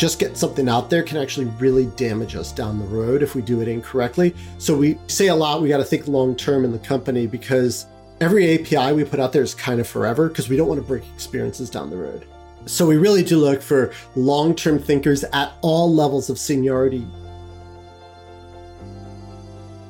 [0.00, 3.42] just get something out there can actually really damage us down the road if we
[3.42, 4.34] do it incorrectly.
[4.56, 7.84] So we say a lot, we got to think long term in the company because
[8.18, 10.86] every API we put out there is kind of forever because we don't want to
[10.86, 12.24] break experiences down the road.
[12.64, 17.06] So we really do look for long term thinkers at all levels of seniority.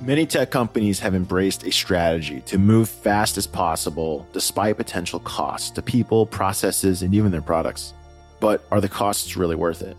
[0.00, 5.70] Many tech companies have embraced a strategy to move fast as possible despite potential costs
[5.70, 7.94] to people, processes, and even their products
[8.40, 9.96] but are the costs really worth it?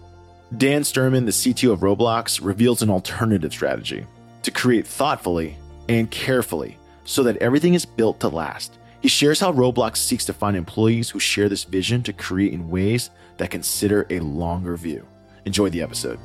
[0.57, 4.05] Dan Sturman, the CTO of Roblox, reveals an alternative strategy
[4.43, 8.77] to create thoughtfully and carefully so that everything is built to last.
[9.01, 12.69] He shares how Roblox seeks to find employees who share this vision to create in
[12.69, 15.07] ways that consider a longer view.
[15.45, 16.19] Enjoy the episode.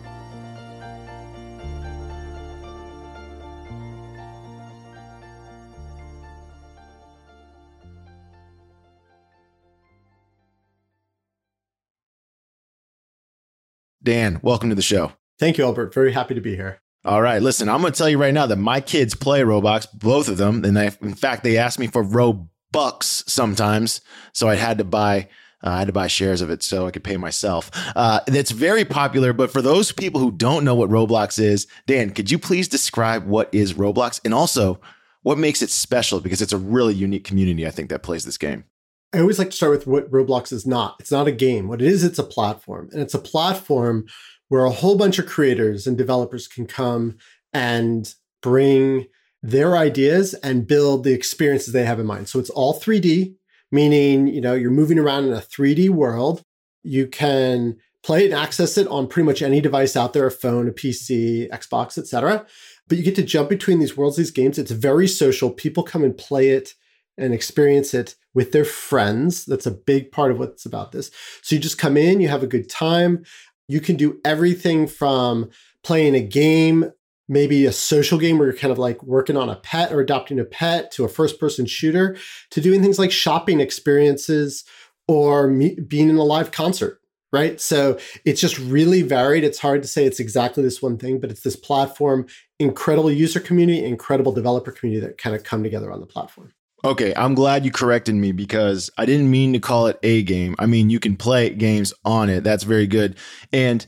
[14.07, 15.15] Dan, welcome to the show.
[15.41, 15.93] Thank you, Albert.
[15.93, 16.81] Very happy to be here.
[17.05, 19.89] All right, listen, I'm going to tell you right now that my kids play Roblox,
[19.93, 24.01] both of them, and they, in fact, they ask me for Robux sometimes,
[24.33, 25.29] so I had to buy.
[25.61, 27.69] Uh, I had to buy shares of it so I could pay myself.
[27.97, 32.11] Uh, it's very popular, but for those people who don't know what Roblox is, Dan,
[32.11, 34.79] could you please describe what is Roblox and also
[35.23, 36.21] what makes it special?
[36.21, 38.67] Because it's a really unique community, I think, that plays this game.
[39.17, 40.97] I always like to start with what Roblox is not.
[41.01, 41.69] It's not a game.
[41.69, 42.91] What it is, it's a platform.
[42.93, 44.07] And it's a platform
[44.49, 47.17] where a whole bunch of creators and developers can come
[47.53, 49.07] and bring
[49.43, 52.29] their ideas and build the experiences they have in mind.
[52.29, 53.35] So it's all 3D,
[53.73, 56.43] meaning, you know, you're moving around in a 3D world.
[56.83, 60.31] You can play it and access it on pretty much any device out there, a
[60.31, 62.45] phone, a PC, Xbox, etc.
[62.87, 64.59] But you get to jump between these worlds, these games.
[64.59, 65.51] It's very social.
[65.51, 66.75] People come and play it
[67.19, 69.45] and experience it with their friends.
[69.45, 71.11] That's a big part of what's about this.
[71.43, 73.25] So you just come in, you have a good time.
[73.69, 75.51] You can do everything from
[75.83, 76.93] playing a game,
[77.29, 80.39] maybe a social game where you're kind of like working on a pet or adopting
[80.39, 82.17] a pet, to a first person shooter,
[82.51, 84.65] to doing things like shopping experiences
[85.09, 87.01] or me- being in a live concert.
[87.33, 87.61] Right.
[87.61, 89.45] So it's just really varied.
[89.45, 92.27] It's hard to say it's exactly this one thing, but it's this platform,
[92.61, 96.53] incredible user community, incredible developer community that kind of come together on the platform.
[96.85, 100.55] Okay, I'm glad you corrected me because I didn't mean to call it a game.
[100.59, 102.45] I mean, you can play games on it.
[102.45, 103.17] That's very good.
[103.53, 103.85] And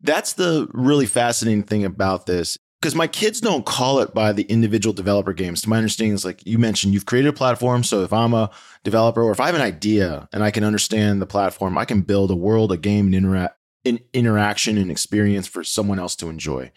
[0.00, 4.44] that's the really fascinating thing about this because my kids don't call it by the
[4.44, 5.60] individual developer games.
[5.62, 7.84] To my understanding, is like you mentioned, you've created a platform.
[7.84, 8.50] So if I'm a
[8.84, 12.00] developer or if I have an idea and I can understand the platform, I can
[12.00, 13.50] build a world, a game, and
[13.84, 16.72] an interaction and experience for someone else to enjoy.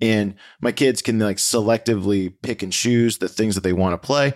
[0.00, 4.04] And my kids can like selectively pick and choose the things that they want to
[4.04, 4.32] play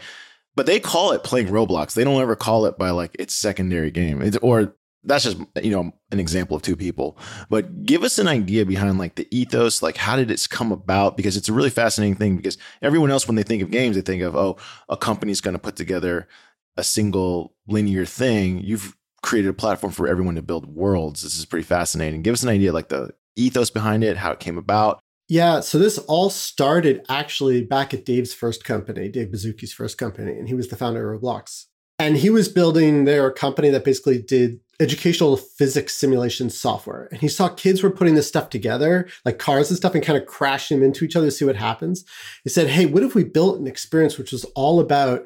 [0.56, 1.94] but they call it playing Roblox.
[1.94, 4.22] They don't ever call it by like its secondary game.
[4.22, 4.74] It's, or
[5.04, 7.18] that's just you know an example of two people.
[7.48, 9.82] But give us an idea behind like the ethos.
[9.82, 11.16] Like how did it come about?
[11.16, 12.36] Because it's a really fascinating thing.
[12.36, 14.56] Because everyone else, when they think of games, they think of oh,
[14.88, 16.26] a company's going to put together
[16.76, 18.58] a single linear thing.
[18.60, 21.22] You've created a platform for everyone to build worlds.
[21.22, 22.22] This is pretty fascinating.
[22.22, 25.78] Give us an idea like the ethos behind it, how it came about, yeah, so
[25.78, 30.54] this all started actually back at Dave's first company, Dave Baszucki's first company, and he
[30.54, 31.66] was the founder of Roblox.
[31.98, 37.08] And he was building their company that basically did educational physics simulation software.
[37.10, 40.18] And he saw kids were putting this stuff together, like cars and stuff, and kind
[40.18, 42.04] of crashing them into each other to see what happens.
[42.44, 45.24] He said, Hey, what if we built an experience which was all about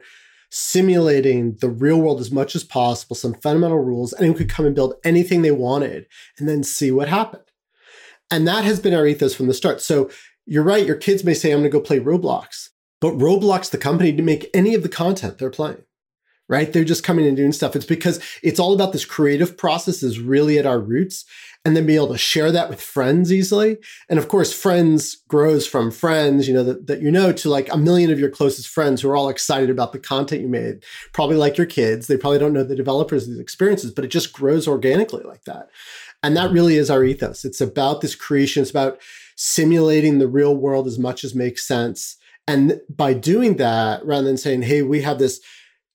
[0.50, 4.66] simulating the real world as much as possible, some fundamental rules, and anyone could come
[4.66, 6.06] and build anything they wanted
[6.39, 7.43] and then see what happened.
[8.31, 9.81] And that has been our ethos from the start.
[9.81, 10.11] So
[10.47, 10.87] you're right.
[10.87, 12.69] Your kids may say, I'm going to go play Roblox,
[13.01, 15.83] but Roblox, the company, to make any of the content they're playing,
[16.49, 16.73] right?
[16.73, 17.77] They're just coming and doing stuff.
[17.77, 21.25] It's because it's all about this creative process is really at our roots
[21.65, 23.77] and then be able to share that with friends easily.
[24.09, 27.73] And of course, friends grows from friends, you know, that, that you know to like
[27.73, 30.83] a million of your closest friends who are all excited about the content you made,
[31.13, 32.07] probably like your kids.
[32.07, 35.45] They probably don't know the developers of these experiences, but it just grows organically like
[35.45, 35.69] that.
[36.22, 37.45] And that really is our ethos.
[37.45, 39.01] It's about this creation, it's about
[39.37, 42.17] simulating the real world as much as makes sense.
[42.47, 45.41] And by doing that, rather than saying, hey, we have this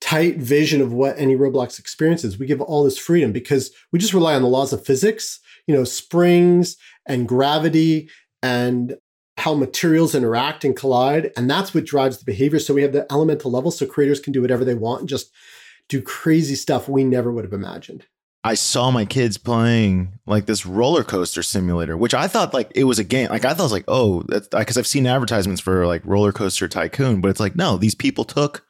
[0.02, 4.00] tight vision of what any Roblox experience is, we give all this freedom because we
[4.00, 8.10] just rely on the laws of physics, you know, springs and gravity
[8.42, 8.98] and
[9.38, 11.32] how materials interact and collide.
[11.36, 12.60] And that's what drives the behavior.
[12.60, 15.32] So we have the elemental level so creators can do whatever they want and just
[15.90, 18.06] do crazy stuff we never would have imagined.
[18.46, 22.84] I saw my kids playing like this roller coaster simulator, which I thought like it
[22.84, 23.30] was a game.
[23.30, 26.32] Like I thought it was like, oh, that's because I've seen advertisements for like roller
[26.32, 28.64] coaster tycoon, but it's like, no, these people took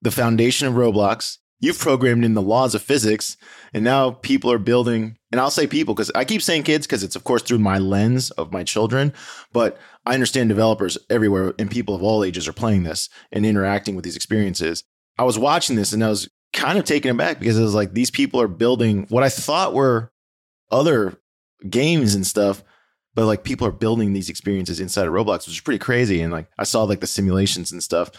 [0.00, 3.36] the foundation of Roblox you've programmed in the laws of physics
[3.72, 7.02] and now people are building and i'll say people because i keep saying kids because
[7.02, 9.12] it's of course through my lens of my children
[9.52, 13.94] but i understand developers everywhere and people of all ages are playing this and interacting
[13.94, 14.84] with these experiences
[15.18, 17.92] i was watching this and i was kind of taken aback because it was like
[17.92, 20.10] these people are building what i thought were
[20.70, 21.18] other
[21.68, 22.62] games and stuff
[23.14, 26.32] but like people are building these experiences inside of roblox which is pretty crazy and
[26.32, 28.10] like i saw like the simulations and stuff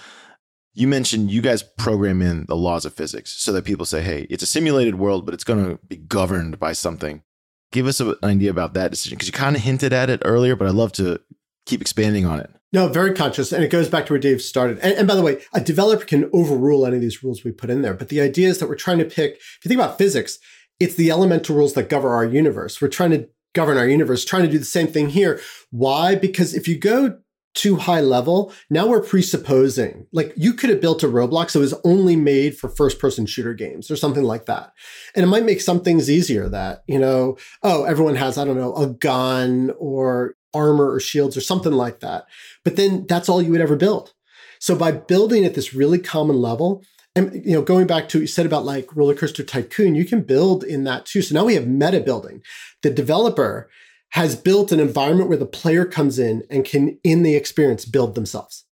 [0.75, 4.27] you mentioned you guys program in the laws of physics so that people say, hey,
[4.29, 7.23] it's a simulated world, but it's going to be governed by something.
[7.71, 10.55] Give us an idea about that decision because you kind of hinted at it earlier,
[10.55, 11.19] but I'd love to
[11.65, 12.51] keep expanding on it.
[12.75, 13.53] No, very conscious.
[13.53, 14.79] And it goes back to where Dave started.
[14.79, 17.69] And, and, by the way, a developer can overrule any of these rules we put
[17.69, 17.93] in there.
[17.93, 20.39] But the idea is that we're trying to pick, if you think about physics,
[20.77, 22.81] it's the elemental rules that govern our universe.
[22.81, 25.39] We're trying to govern our universe, trying to do the same thing here.
[25.71, 26.15] Why?
[26.15, 27.17] Because if you go
[27.53, 31.73] too high level, now we're presupposing like you could have built a Roblox that was
[31.85, 34.73] only made for first person shooter games or something like that.
[35.15, 38.57] And it might make some things easier that, you know, oh, everyone has, I don't
[38.57, 42.25] know, a gun or armor or shields or something like that.
[42.63, 44.13] But then that's all you would ever build.
[44.59, 46.83] So by building at this really common level,
[47.15, 50.05] and you know, going back to what you said about like roller coaster tycoon, you
[50.05, 51.21] can build in that too.
[51.21, 52.41] So now we have meta building.
[52.81, 53.69] The developer
[54.11, 58.15] has built an environment where the player comes in and can, in the experience, build
[58.15, 58.65] themselves.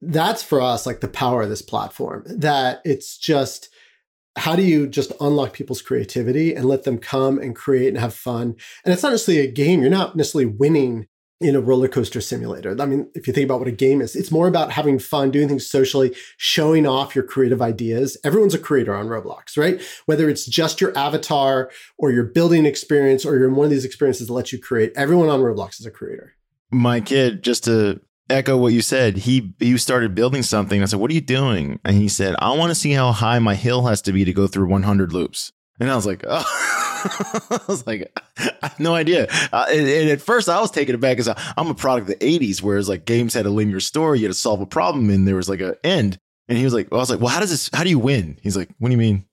[0.00, 3.68] That's for us like the power of this platform, that it's just
[4.36, 8.14] how do you just unlock people's creativity and let them come and create and have
[8.14, 8.56] fun?
[8.84, 9.80] And it's not necessarily a game.
[9.80, 11.06] You're not necessarily winning
[11.44, 12.74] in a roller coaster simulator.
[12.80, 15.30] I mean, if you think about what a game is, it's more about having fun,
[15.30, 18.16] doing things socially, showing off your creative ideas.
[18.24, 19.78] Everyone's a creator on Roblox, right?
[20.06, 23.84] Whether it's just your avatar or you're building experience or you're in one of these
[23.84, 26.32] experiences that lets you create, everyone on Roblox is a creator.
[26.70, 28.00] My kid, just to
[28.30, 30.82] echo what you said, he he started building something.
[30.82, 33.38] I said, "What are you doing?" And he said, "I want to see how high
[33.38, 36.80] my hill has to be to go through 100 loops." And I was like, "Oh."
[37.50, 39.26] I was like, I have no idea.
[39.52, 42.38] Uh, and, and, at first, I was taken aback because I'm a product of the
[42.38, 45.28] 80s, whereas like games had a linear story, you had to solve a problem, and
[45.28, 46.18] there was like an end.
[46.48, 47.98] And he was like, well, I was like, well, how does this, how do you
[47.98, 48.38] win?
[48.42, 49.24] He's like, what do you mean?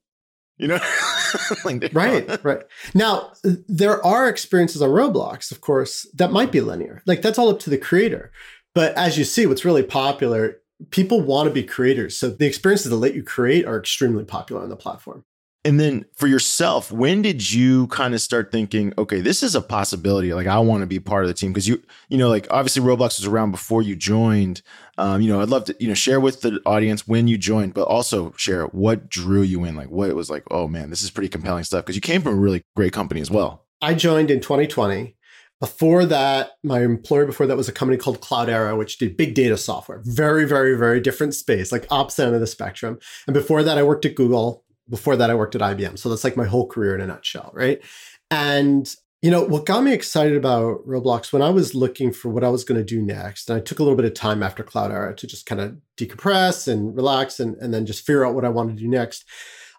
[0.57, 0.79] You know?
[1.65, 2.62] like, right, right.
[2.94, 7.01] Now, there are experiences on Roblox, of course, that might be linear.
[7.06, 8.31] Like that's all up to the creator.
[8.73, 12.18] But as you see, what's really popular, people want to be creators.
[12.18, 15.25] So the experiences that let you create are extremely popular on the platform.
[15.63, 19.62] And then for yourself, when did you kind of start thinking, okay, this is a
[19.62, 20.34] possibility?
[20.34, 22.81] Like, I want to be part of the team because you, you know, like obviously
[22.81, 24.63] Roblox was around before you joined.
[24.98, 27.75] Um, you know, I'd love to, you know, share with the audience when you joined,
[27.75, 30.44] but also share what drew you in, like what it was like.
[30.50, 33.22] Oh man, this is pretty compelling stuff because you came from a really great company
[33.22, 33.66] as well.
[33.81, 35.16] I joined in 2020.
[35.60, 39.57] Before that, my employer before that was a company called Cloudera, which did big data
[39.57, 40.02] software.
[40.04, 42.98] Very, very, very different space, like opposite end of the spectrum.
[43.28, 45.98] And before that, I worked at Google before that, I worked at IBM.
[45.98, 47.82] So that's like my whole career in a nutshell, right?
[48.30, 52.44] And you know, what got me excited about Roblox when I was looking for what
[52.44, 54.64] I was going to do next, and I took a little bit of time after
[54.64, 58.46] Cloudera to just kind of decompress and relax and, and then just figure out what
[58.46, 59.26] I wanted to do next.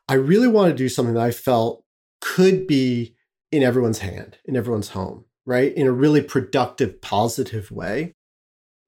[0.08, 1.84] I really wanted to do something that I felt
[2.20, 3.16] could be
[3.50, 5.74] in everyone's hand, in everyone's home, right?
[5.74, 8.14] In a really productive, positive way.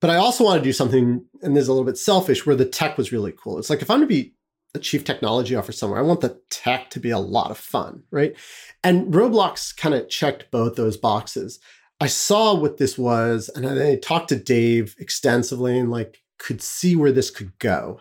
[0.01, 2.55] But I also want to do something, and this is a little bit selfish, where
[2.55, 3.59] the tech was really cool.
[3.59, 4.35] It's like if I'm going to be
[4.81, 6.01] chief technology officer somewhere.
[6.01, 8.35] I want the tech to be a lot of fun, right?
[8.83, 11.61] And Roblox kind of checked both those boxes.
[12.01, 16.97] I saw what this was, and I talked to Dave extensively and like could see
[16.97, 18.01] where this could go,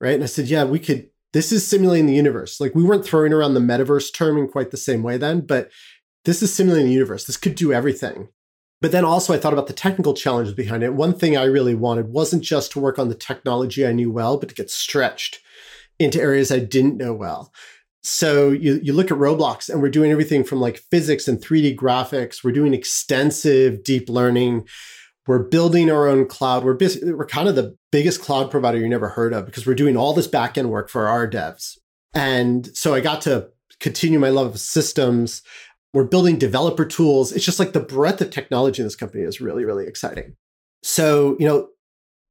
[0.00, 0.14] right?
[0.14, 1.10] And I said, yeah, we could.
[1.32, 2.60] This is simulating the universe.
[2.60, 5.70] Like we weren't throwing around the metaverse term in quite the same way then, but
[6.24, 7.24] this is simulating the universe.
[7.24, 8.28] This could do everything.
[8.80, 10.94] But then also, I thought about the technical challenges behind it.
[10.94, 14.36] One thing I really wanted wasn't just to work on the technology I knew well,
[14.36, 15.40] but to get stretched
[15.98, 17.52] into areas I didn't know well.
[18.02, 21.74] So you, you look at Roblox and we're doing everything from like physics and 3D
[21.74, 22.44] graphics.
[22.44, 24.68] We're doing extensive deep learning.
[25.26, 26.62] We're building our own cloud.
[26.62, 29.74] We're basically, we're kind of the biggest cloud provider you never heard of because we're
[29.74, 31.78] doing all this backend work for our devs.
[32.14, 33.48] And so I got to
[33.80, 35.42] continue my love of systems.
[35.92, 37.32] We're building developer tools.
[37.32, 40.36] It's just like the breadth of technology in this company is really, really exciting.
[40.84, 41.68] So, you know,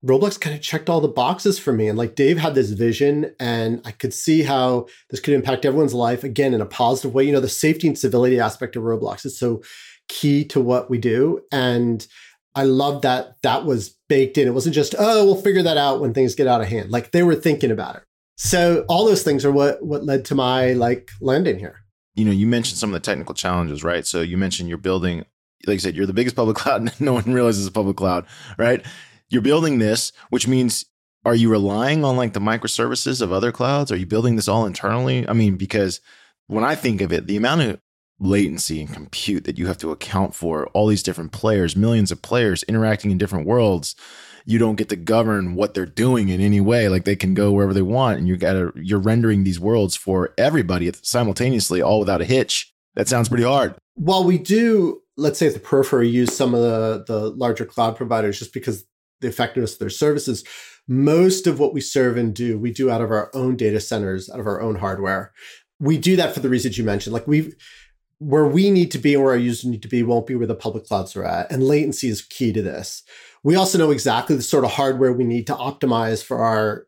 [0.06, 1.88] Roblox kind of checked all the boxes for me.
[1.88, 5.94] And like Dave had this vision, and I could see how this could impact everyone's
[5.94, 7.24] life again in a positive way.
[7.24, 9.64] You know, the safety and civility aspect of Roblox is so
[10.08, 11.42] key to what we do.
[11.52, 12.06] And
[12.54, 14.48] I love that that was baked in.
[14.48, 16.92] It wasn't just, oh, we'll figure that out when things get out of hand.
[16.92, 18.04] Like they were thinking about it.
[18.38, 21.82] So all those things are what what led to my like landing here.
[22.16, 24.06] You know, you mentioned some of the technical challenges, right?
[24.06, 25.26] So you mentioned you're building,
[25.66, 26.94] like I said, you're the biggest public cloud.
[27.00, 28.26] no one realizes a public cloud,
[28.58, 28.86] right?
[29.36, 30.86] You're building this, which means
[31.26, 33.92] are you relying on like the microservices of other clouds?
[33.92, 35.28] Are you building this all internally?
[35.28, 36.00] I mean, because
[36.48, 37.82] when I think of it, the amount of
[38.18, 42.22] latency and compute that you have to account for, all these different players, millions of
[42.22, 43.96] players interacting in different worlds,
[44.46, 46.88] you don't get to govern what they're doing in any way.
[46.88, 50.34] Like they can go wherever they want, and you gotta you're rendering these worlds for
[50.38, 52.72] everybody simultaneously, all without a hitch.
[52.94, 53.76] That sounds pretty hard.
[53.96, 57.96] While we do, let's say at the periphery, use some of the the larger cloud
[57.98, 58.86] providers just because
[59.22, 60.44] the effectiveness of their services.
[60.88, 64.30] Most of what we serve and do, we do out of our own data centers,
[64.30, 65.34] out of our own hardware.
[65.80, 67.14] We do that for the reasons you mentioned.
[67.14, 67.56] Like we've
[68.20, 70.48] where we need to be and where our users need to be won't be where
[70.48, 71.52] the public clouds are at.
[71.52, 73.04] And latency is key to this.
[73.44, 76.88] We also know exactly the sort of hardware we need to optimize for our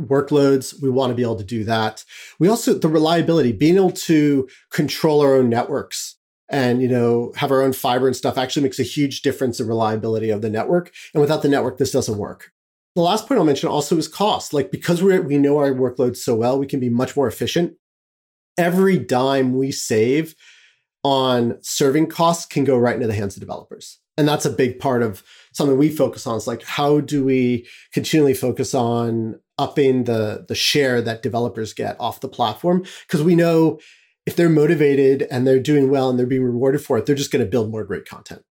[0.00, 0.80] workloads.
[0.80, 2.04] We want to be able to do that.
[2.38, 6.16] We also, the reliability, being able to control our own networks
[6.48, 9.66] and, you know, have our own fiber and stuff actually makes a huge difference in
[9.66, 10.92] reliability of the network.
[11.12, 12.52] And without the network, this doesn't work.
[12.94, 14.54] The last point I'll mention also is cost.
[14.54, 17.74] Like because we we know our workloads so well, we can be much more efficient.
[18.56, 20.34] Every dime we save
[21.04, 23.98] on serving costs can go right into the hands of developers.
[24.16, 25.22] And that's a big part of
[25.52, 26.36] something we focus on.
[26.38, 31.96] Is like how do we continually focus on upping the the share that developers get
[32.00, 32.84] off the platform?
[33.06, 33.78] Because we know
[34.26, 37.30] if they're motivated and they're doing well and they're being rewarded for it, they're just
[37.30, 38.42] going to build more great content.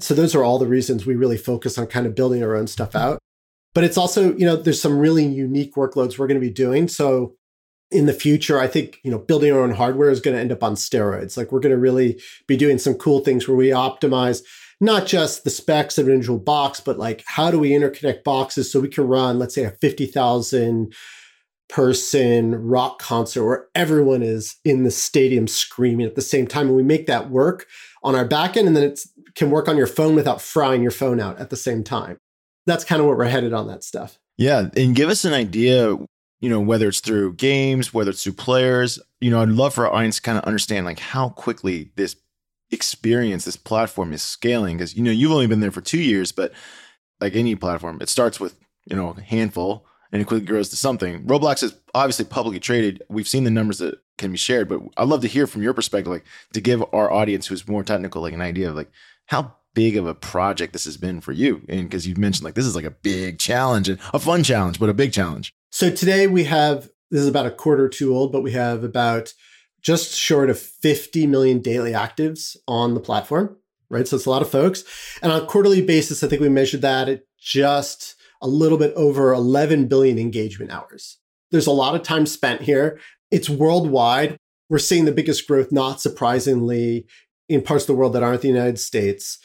[0.00, 2.66] So those are all the reasons we really focus on kind of building our own
[2.66, 3.18] stuff out.
[3.74, 6.88] But it's also, you know, there's some really unique workloads we're going to be doing.
[6.88, 7.36] So
[7.90, 10.52] in the future, I think, you know, building our own hardware is going to end
[10.52, 11.36] up on steroids.
[11.36, 14.42] Like we're going to really be doing some cool things where we optimize
[14.80, 18.72] not just the specs of an individual box, but like how do we interconnect boxes
[18.72, 20.94] so we can run, let's say, a 50,000
[21.70, 26.66] person rock concert where everyone is in the stadium screaming at the same time.
[26.66, 27.66] And we make that work
[28.02, 29.00] on our backend, and then it
[29.34, 32.18] can work on your phone without frying your phone out at the same time.
[32.66, 34.18] That's kind of where we're headed on that stuff.
[34.36, 34.68] Yeah.
[34.76, 35.96] And give us an idea
[36.40, 39.86] you know, whether it's through games, whether it's through players, you know, I'd love for
[39.86, 42.16] our audience to kind of understand like how quickly this
[42.70, 44.78] experience, this platform is scaling.
[44.78, 46.52] Cause, you know, you've only been there for two years, but
[47.20, 50.76] like any platform, it starts with, you know, a handful and it quickly grows to
[50.76, 51.24] something.
[51.24, 53.02] Roblox is obviously publicly traded.
[53.08, 55.74] We've seen the numbers that can be shared, but I'd love to hear from your
[55.74, 58.90] perspective, like to give our audience who's more technical, like an idea of like
[59.26, 61.62] how big of a project this has been for you.
[61.68, 64.80] And because you've mentioned like this is like a big challenge and a fun challenge,
[64.80, 65.54] but a big challenge.
[65.70, 69.32] So today we have, this is about a quarter two old, but we have about
[69.80, 73.56] just short of 50 million daily actives on the platform,
[73.88, 74.06] right?
[74.06, 74.84] So it's a lot of folks.
[75.22, 78.92] And on a quarterly basis, I think we measured that at just a little bit
[78.94, 81.18] over 11 billion engagement hours.
[81.50, 82.98] There's a lot of time spent here.
[83.30, 84.36] It's worldwide.
[84.68, 87.06] We're seeing the biggest growth, not surprisingly,
[87.48, 89.38] in parts of the world that aren't the United States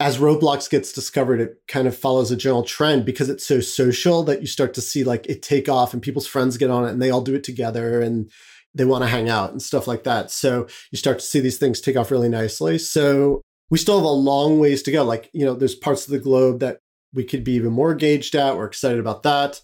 [0.00, 4.22] as Roblox gets discovered, it kind of follows a general trend because it's so social
[4.24, 6.90] that you start to see like it take off and people's friends get on it
[6.90, 8.30] and they all do it together and
[8.74, 10.32] they want to hang out and stuff like that.
[10.32, 12.76] So you start to see these things take off really nicely.
[12.78, 15.04] So we still have a long ways to go.
[15.04, 16.80] Like, you know, there's parts of the globe that
[17.14, 18.56] we could be even more engaged at.
[18.56, 19.60] We're excited about that.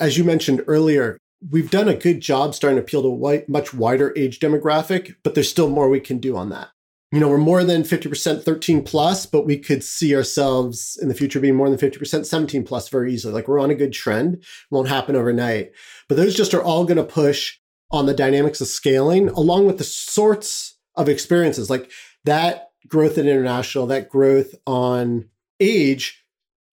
[0.00, 1.18] As you mentioned earlier,
[1.50, 5.34] we've done a good job starting to appeal to a much wider age demographic, but
[5.34, 6.68] there's still more we can do on that
[7.12, 11.14] you know, we're more than 50% 13 plus, but we could see ourselves in the
[11.14, 13.32] future being more than 50% 17 plus very easily.
[13.32, 14.44] Like we're on a good trend.
[14.70, 15.70] won't happen overnight.
[16.08, 17.58] But those just are all going to push
[17.92, 21.90] on the dynamics of scaling along with the sorts of experiences like
[22.24, 25.28] that growth in international, that growth on
[25.60, 26.24] age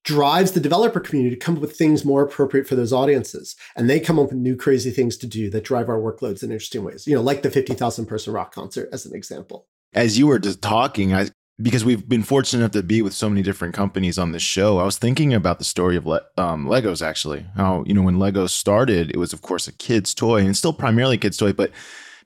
[0.03, 3.55] drives the developer community to come up with things more appropriate for those audiences.
[3.75, 6.51] And they come up with new crazy things to do that drive our workloads in
[6.51, 10.27] interesting ways, you know, like the 50,000 person rock concert as an example as you
[10.27, 11.29] were just talking, I
[11.61, 14.79] because we've been fortunate enough to be with so many different companies on this show.
[14.79, 17.45] I was thinking about the story of Le- um, Legos actually.
[17.55, 20.73] How you know when Legos started, it was of course a kid's toy and still
[20.73, 21.71] primarily a kid's toy, but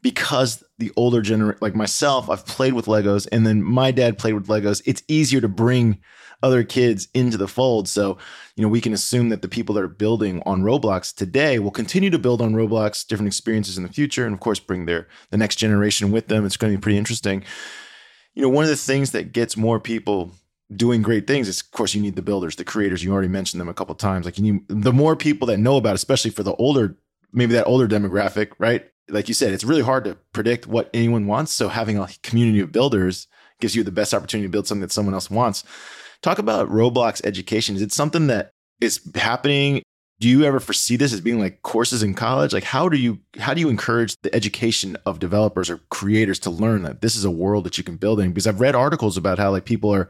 [0.02, 4.34] because the older generation, like myself, I've played with Legos, and then my dad played
[4.34, 4.82] with Legos.
[4.86, 6.00] It's easier to bring
[6.44, 7.88] other kids into the fold.
[7.88, 8.18] So,
[8.56, 11.72] you know, we can assume that the people that are building on Roblox today will
[11.72, 15.08] continue to build on Roblox, different experiences in the future, and of course, bring their
[15.32, 16.46] the next generation with them.
[16.46, 17.44] It's going to be pretty interesting.
[18.36, 20.32] You know, one of the things that gets more people
[20.76, 23.60] doing great things is of course you need the builders the creators you already mentioned
[23.62, 26.44] them a couple times like you need the more people that know about especially for
[26.44, 26.98] the older
[27.32, 31.26] maybe that older demographic right like you said it's really hard to predict what anyone
[31.26, 33.28] wants so having a community of builders
[33.62, 35.64] gives you the best opportunity to build something that someone else wants
[36.22, 37.76] Talk about Roblox education.
[37.76, 39.82] Is it something that is happening?
[40.20, 42.54] Do you ever foresee this as being like courses in college?
[42.54, 46.50] Like how do you how do you encourage the education of developers or creators to
[46.50, 48.30] learn that this is a world that you can build in?
[48.30, 50.10] Because I've read articles about how like people are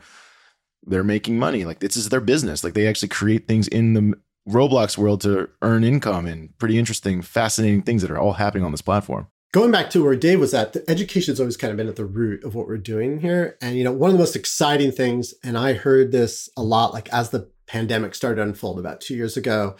[0.86, 1.66] they're making money.
[1.66, 2.64] Like this is their business.
[2.64, 4.14] Like they actually create things in the
[4.48, 8.72] Roblox world to earn income and pretty interesting, fascinating things that are all happening on
[8.72, 9.28] this platform.
[9.54, 11.96] Going back to where Dave was at, the education has always kind of been at
[11.96, 13.58] the root of what we're doing here.
[13.62, 16.94] And, you know, one of the most exciting things, and I heard this a lot,
[16.94, 19.78] like as the pandemic started to unfold about two years ago,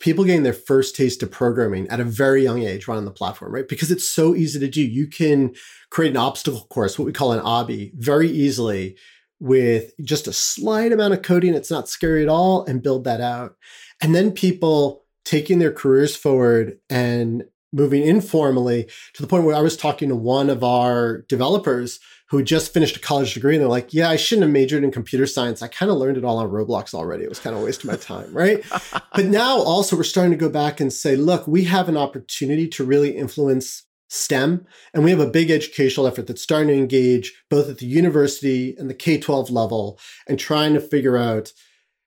[0.00, 3.54] people getting their first taste of programming at a very young age running the platform,
[3.54, 3.68] right?
[3.68, 4.82] Because it's so easy to do.
[4.82, 5.54] You can
[5.88, 8.98] create an obstacle course, what we call an obby, very easily
[9.40, 11.54] with just a slight amount of coding.
[11.54, 13.56] It's not scary at all, and build that out.
[14.02, 19.60] And then people taking their careers forward and moving informally to the point where I
[19.60, 22.00] was talking to one of our developers
[22.30, 24.90] who just finished a college degree and they're like, yeah, I shouldn't have majored in
[24.90, 25.62] computer science.
[25.62, 27.24] I kind of learned it all on Roblox already.
[27.24, 28.64] It was kind of a waste of my time, right?
[29.14, 32.66] but now also we're starting to go back and say, look, we have an opportunity
[32.68, 34.66] to really influence STEM.
[34.92, 38.74] And we have a big educational effort that's starting to engage both at the university
[38.78, 41.52] and the K 12 level and trying to figure out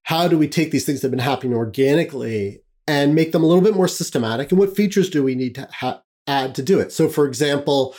[0.03, 3.47] how do we take these things that have been happening organically and make them a
[3.47, 4.51] little bit more systematic?
[4.51, 6.91] And what features do we need to ha- add to do it?
[6.91, 7.95] So, for example,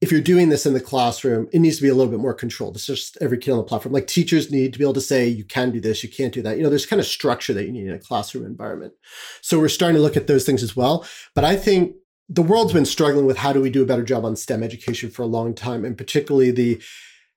[0.00, 2.34] if you're doing this in the classroom, it needs to be a little bit more
[2.34, 2.74] controlled.
[2.74, 3.92] It's just every kid on the platform.
[3.92, 6.42] Like teachers need to be able to say, you can do this, you can't do
[6.42, 6.56] that.
[6.56, 8.94] You know, there's kind of structure that you need in a classroom environment.
[9.42, 11.06] So we're starting to look at those things as well.
[11.36, 11.94] But I think
[12.28, 15.08] the world's been struggling with how do we do a better job on STEM education
[15.08, 16.82] for a long time, and particularly the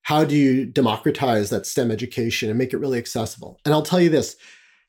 [0.04, 3.60] how do you democratize that STEM education and make it really accessible?
[3.66, 4.36] And I'll tell you this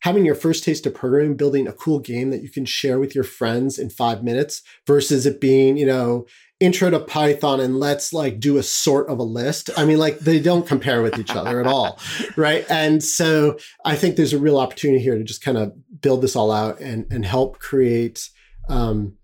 [0.00, 3.14] having your first taste of programming, building a cool game that you can share with
[3.14, 6.26] your friends in five minutes versus it being, you know,
[6.58, 9.68] intro to Python and let's like do a sort of a list.
[9.76, 11.98] I mean, like they don't compare with each other at all.
[12.36, 12.66] Right.
[12.70, 16.36] And so I think there's a real opportunity here to just kind of build this
[16.36, 18.28] all out and, and help create
[18.68, 19.16] um,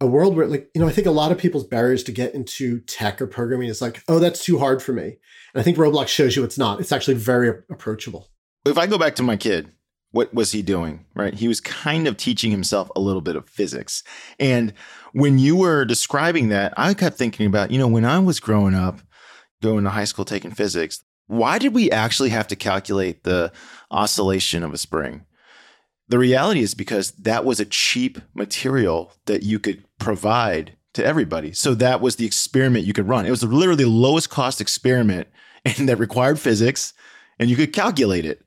[0.00, 2.34] a world where like, you know, I think a lot of people's barriers to get
[2.34, 5.04] into tech or programming is like, oh, that's too hard for me.
[5.54, 6.80] And I think Roblox shows you it's not.
[6.80, 8.28] It's actually very approachable.
[8.66, 9.70] If I go back to my kid,
[10.16, 11.04] what was he doing?
[11.14, 11.34] Right.
[11.34, 14.02] He was kind of teaching himself a little bit of physics.
[14.40, 14.72] And
[15.12, 18.74] when you were describing that, I kept thinking about, you know, when I was growing
[18.74, 19.00] up,
[19.62, 23.52] going to high school taking physics, why did we actually have to calculate the
[23.90, 25.26] oscillation of a spring?
[26.08, 31.52] The reality is because that was a cheap material that you could provide to everybody.
[31.52, 33.26] So that was the experiment you could run.
[33.26, 35.28] It was literally the lowest cost experiment
[35.66, 36.94] and that required physics
[37.38, 38.42] and you could calculate it.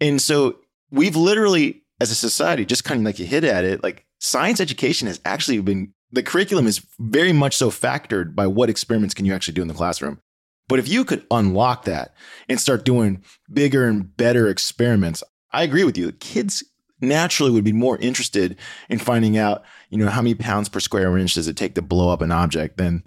[0.00, 0.56] And so
[0.92, 4.60] we've literally, as a society, just kind of like you hit at it, like science
[4.60, 9.24] education has actually been the curriculum is very much so factored by what experiments can
[9.24, 10.20] you actually do in the classroom.
[10.68, 12.14] But if you could unlock that
[12.48, 16.12] and start doing bigger and better experiments, I agree with you.
[16.12, 16.62] Kids
[17.00, 18.56] naturally would be more interested
[18.90, 21.82] in finding out, you know, how many pounds per square inch does it take to
[21.82, 23.02] blow up an object than,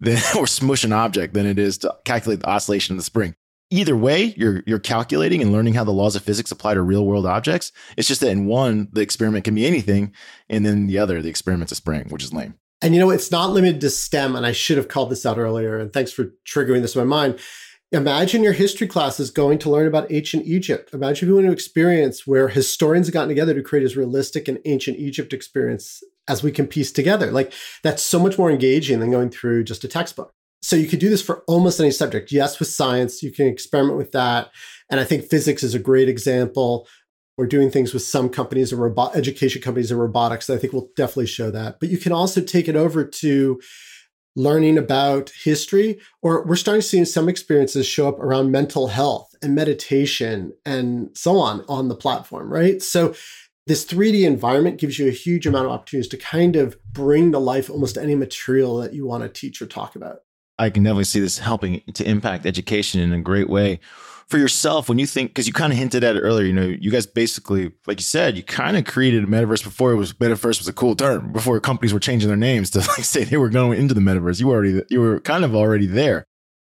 [0.00, 3.36] than or smush an object than it is to calculate the oscillation of the spring
[3.70, 7.04] either way, you're you're calculating and learning how the laws of physics apply to real
[7.04, 7.72] world objects.
[7.96, 10.12] It's just that in one, the experiment can be anything,
[10.48, 12.54] and then the other, the experiment's a spring, which is lame.
[12.82, 15.38] And you know, it's not limited to STEM, and I should have called this out
[15.38, 15.78] earlier.
[15.78, 17.40] And thanks for triggering this in my mind.
[17.92, 20.92] Imagine your history class is going to learn about ancient Egypt.
[20.92, 24.48] Imagine if you want to experience where historians have gotten together to create as realistic
[24.48, 27.30] an ancient Egypt experience as we can piece together.
[27.30, 27.52] Like
[27.84, 30.34] that's so much more engaging than going through just a textbook.
[30.66, 32.32] So you could do this for almost any subject.
[32.32, 34.50] Yes, with science, you can experiment with that.
[34.90, 36.88] And I think physics is a great example.
[37.38, 40.90] We're doing things with some companies and robot education companies and robotics I think will
[40.96, 41.78] definitely show that.
[41.78, 43.60] But you can also take it over to
[44.34, 49.36] learning about history, or we're starting to see some experiences show up around mental health
[49.42, 52.82] and meditation and so on on the platform, right?
[52.82, 53.14] So
[53.68, 57.38] this 3D environment gives you a huge amount of opportunities to kind of bring to
[57.38, 60.22] life almost any material that you want to teach or talk about.
[60.58, 63.80] I can definitely see this helping to impact education in a great way
[64.26, 66.66] for yourself when you think because you kind of hinted at it earlier you know
[66.66, 70.14] you guys basically like you said you kind of created a metaverse before it was
[70.14, 73.36] metaverse was a cool term before companies were changing their names to like say they
[73.36, 74.40] were going into the metaverse.
[74.40, 76.26] You were already you were kind of already there.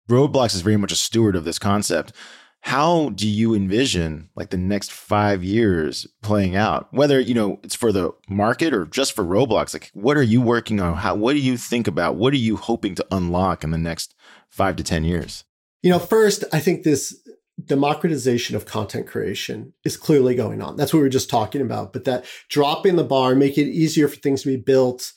[0.09, 2.13] Roblox is very much a steward of this concept
[2.61, 6.89] how do you envision like the next five years playing out?
[6.93, 10.41] Whether you know it's for the market or just for roblox like what are you
[10.41, 10.95] working on?
[10.95, 12.17] How what do you think about?
[12.17, 14.15] What are you hoping to unlock in the next
[14.49, 15.45] five to ten years?
[15.83, 17.17] You know first i think this
[17.65, 20.77] democratization of content creation is clearly going on.
[20.77, 24.09] That's what we were just talking about but that dropping the bar make it easier
[24.09, 25.13] for things to be built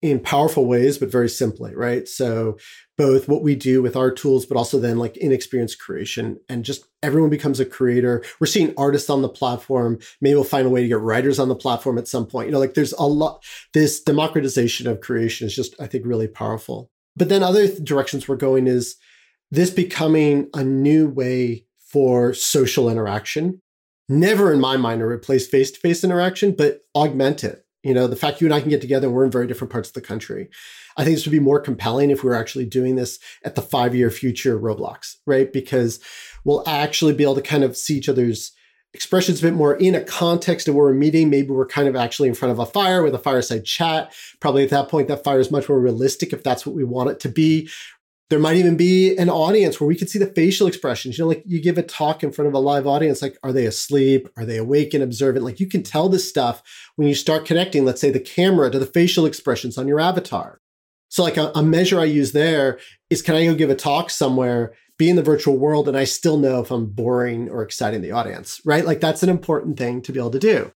[0.00, 2.06] in powerful ways, but very simply, right?
[2.06, 2.56] So
[2.98, 6.84] both what we do with our tools, but also then like inexperienced creation and just
[7.02, 8.22] everyone becomes a creator.
[8.40, 10.00] We're seeing artists on the platform.
[10.20, 12.48] Maybe we'll find a way to get writers on the platform at some point.
[12.48, 16.28] You know, like there's a lot, this democratization of creation is just, I think, really
[16.28, 16.90] powerful.
[17.16, 18.96] But then other directions we're going is
[19.50, 23.62] this becoming a new way for social interaction
[24.08, 27.64] never in my mind to replace face to face interaction, but augment it.
[27.82, 29.72] You know, the fact you and I can get together and we're in very different
[29.72, 30.48] parts of the country.
[30.96, 33.62] I think this would be more compelling if we were actually doing this at the
[33.62, 35.52] five year future Roblox, right?
[35.52, 36.00] Because
[36.44, 38.52] we'll actually be able to kind of see each other's
[38.94, 41.30] expressions a bit more in a context of where we're meeting.
[41.30, 44.12] Maybe we're kind of actually in front of a fire with a fireside chat.
[44.40, 47.10] Probably at that point, that fire is much more realistic if that's what we want
[47.10, 47.68] it to be.
[48.30, 51.16] There might even be an audience where we could see the facial expressions.
[51.16, 53.52] You know, like you give a talk in front of a live audience, like, are
[53.52, 54.28] they asleep?
[54.36, 55.44] Are they awake and observant?
[55.44, 56.62] Like you can tell this stuff
[56.96, 60.60] when you start connecting, let's say, the camera to the facial expressions on your avatar.
[61.08, 64.10] So, like a, a measure I use there is can I go give a talk
[64.10, 68.02] somewhere, be in the virtual world, and I still know if I'm boring or exciting
[68.02, 68.84] the audience, right?
[68.84, 70.72] Like that's an important thing to be able to do.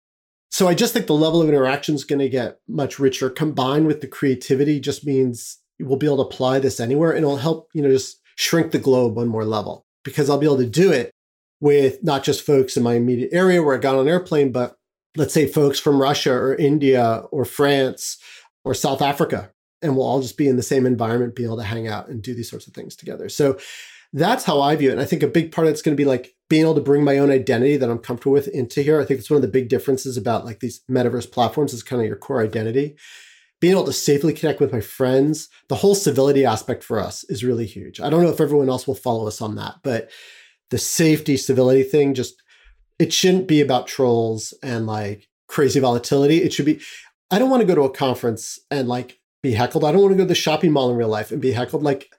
[0.50, 3.30] So I just think the level of interaction is going to get much richer.
[3.30, 7.36] Combined with the creativity, just means we'll be able to apply this anywhere and it'll
[7.36, 10.66] help, you know, just shrink the globe one more level because I'll be able to
[10.66, 11.12] do it
[11.60, 14.76] with not just folks in my immediate area where I got on an airplane, but
[15.16, 18.18] let's say folks from Russia or India or France
[18.64, 19.50] or South Africa.
[19.80, 22.22] And we'll all just be in the same environment, be able to hang out and
[22.22, 23.28] do these sorts of things together.
[23.28, 23.58] So
[24.12, 24.92] that's how I view it.
[24.92, 26.80] And I think a big part of it's going to be like being able to
[26.80, 29.00] bring my own identity that I'm comfortable with into here.
[29.00, 32.00] I think it's one of the big differences about like these metaverse platforms is kind
[32.02, 32.96] of your core identity
[33.62, 37.44] being able to safely connect with my friends, the whole civility aspect for us is
[37.44, 38.00] really huge.
[38.00, 40.10] I don't know if everyone else will follow us on that, but
[40.70, 42.42] the safety, civility thing just,
[42.98, 46.42] it shouldn't be about trolls and like crazy volatility.
[46.42, 46.80] It should be,
[47.30, 49.84] I don't want to go to a conference and like be heckled.
[49.84, 51.84] I don't want to go to the shopping mall in real life and be heckled.
[51.84, 52.10] Like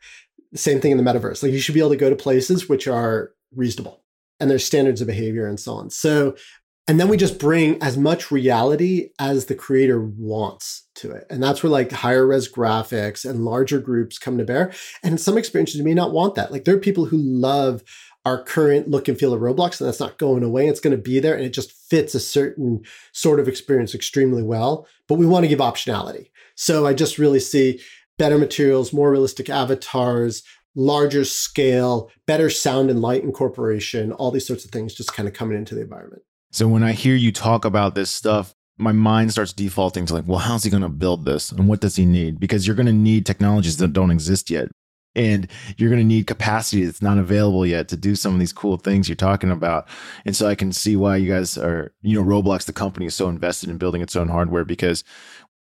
[0.56, 1.44] same thing in the metaverse.
[1.44, 4.02] Like you should be able to go to places which are reasonable
[4.40, 5.90] and there's standards of behavior and so on.
[5.90, 6.38] So
[6.88, 11.26] and then we just bring as much reality as the creator wants to it.
[11.30, 14.74] And that's where like higher res graphics and larger groups come to bear.
[15.02, 16.52] And in some experiences, you may not want that.
[16.52, 17.84] Like there are people who love
[18.26, 20.68] our current look and feel of Roblox, and that's not going away.
[20.68, 22.82] It's going to be there and it just fits a certain
[23.14, 24.88] sort of experience extremely well.
[25.08, 26.32] But we want to give optionality.
[26.56, 27.82] So I just really see
[28.18, 30.44] better materials, more realistic avatars,
[30.76, 35.34] larger scale, better sound and light incorporation, all these sorts of things just kind of
[35.34, 36.24] coming into the environment.
[36.54, 40.28] So when I hear you talk about this stuff, my mind starts defaulting to like,
[40.28, 42.40] well, how's he going to build this and what does he need?
[42.40, 44.70] Because you're going to need technologies that don't exist yet.
[45.16, 48.54] And you're going to need capacity that's not available yet to do some of these
[48.54, 49.88] cool things you're talking about.
[50.26, 53.16] And so I can see why you guys are, you know, Roblox, the company is
[53.16, 55.04] so invested in building its own hardware because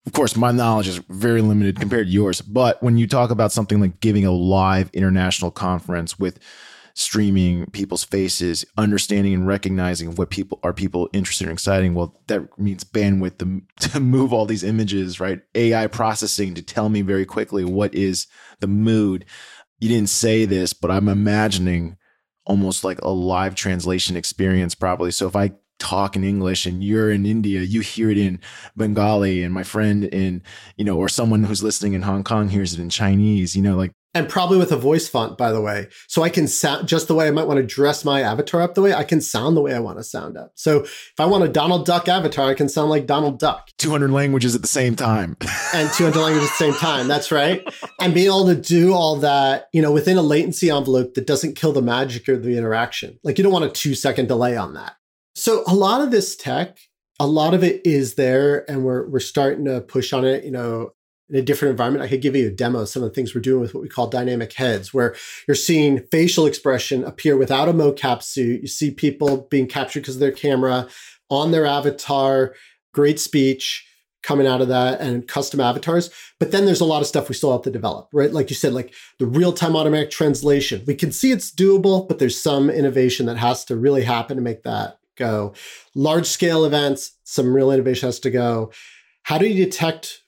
[0.07, 2.40] of course, my knowledge is very limited compared to yours.
[2.40, 6.38] But when you talk about something like giving a live international conference with
[6.99, 11.95] streaming people's faces, understanding and recognizing what people are people interested in exciting.
[11.95, 15.41] Well, that means bandwidth to, to move all these images, right?
[15.55, 18.27] AI processing to tell me very quickly what is
[18.59, 19.25] the mood.
[19.79, 21.99] You didn't say this, but I'm imagining
[22.45, 25.13] almost like a live translation experience probably.
[25.13, 28.41] So if I talk in English and you're in India, you hear it in
[28.77, 30.43] Bengali and my friend in,
[30.77, 33.77] you know, or someone who's listening in Hong Kong hears it in Chinese, you know,
[33.77, 35.88] like and probably with a voice font, by the way.
[36.07, 38.75] So I can sound just the way I might want to dress my avatar up
[38.75, 40.53] the way I can sound the way I want to sound up.
[40.55, 43.68] So if I want a Donald Duck avatar, I can sound like Donald Duck.
[43.79, 45.37] 200 languages at the same time.
[45.75, 47.07] and 200 languages at the same time.
[47.07, 47.62] That's right.
[48.01, 51.57] And being able to do all that, you know, within a latency envelope that doesn't
[51.57, 53.18] kill the magic of the interaction.
[53.23, 54.97] Like you don't want a two second delay on that.
[55.35, 56.79] So a lot of this tech,
[57.21, 60.44] a lot of it is there and we're, we're starting to push on it.
[60.44, 60.92] You know,
[61.31, 63.35] in a different environment, I could give you a demo of some of the things
[63.35, 65.14] we're doing with what we call dynamic heads, where
[65.47, 68.62] you're seeing facial expression appear without a mocap suit.
[68.62, 70.88] You see people being captured because of their camera
[71.29, 72.55] on their avatar,
[72.95, 73.85] great speech
[74.23, 76.11] coming out of that and custom avatars.
[76.41, 78.33] But then there's a lot of stuff we still have to develop, right?
[78.33, 80.83] Like you said, like the real time automatic translation.
[80.87, 84.43] We can see it's doable, but there's some innovation that has to really happen to
[84.43, 85.55] make that go.
[85.95, 88.73] Large scale events, some real innovation has to go.
[89.23, 90.23] How do you detect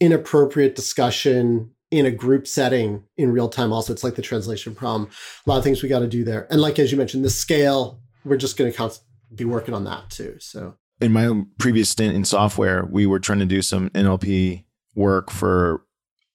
[0.00, 5.08] inappropriate discussion in a group setting in real time also it's like the translation problem.
[5.46, 6.46] A lot of things we got to do there.
[6.50, 8.92] And like as you mentioned the scale we're just going to
[9.34, 10.74] be working on that too so.
[11.00, 15.84] In my previous stint in software we were trying to do some nlp work for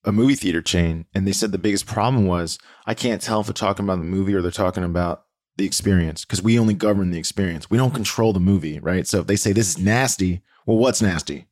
[0.06, 3.47] a movie theater chain and they said the biggest problem was i can't tell if
[3.47, 5.26] they're talking about the movie or they're talking about
[5.58, 7.69] the experience because we only govern the experience.
[7.69, 9.08] We don't control the movie right?
[9.08, 11.47] So if they say this is nasty well what's nasty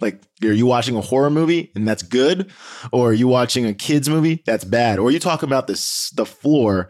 [0.00, 2.52] like, are you watching a horror movie and that's good?
[2.92, 4.42] Or are you watching a kids movie?
[4.46, 4.98] That's bad.
[4.98, 6.88] Or you talk about this, the floor